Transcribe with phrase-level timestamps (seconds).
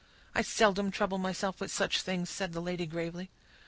[0.33, 3.29] "I seldom trouble myself with such things," said the lady gravely.